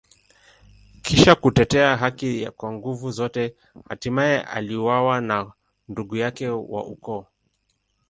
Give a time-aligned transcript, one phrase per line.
[1.01, 3.55] Kisha kutetea haki kwa nguvu zote,
[3.89, 5.51] hatimaye aliuawa na
[5.87, 7.25] ndugu yake wa ukoo.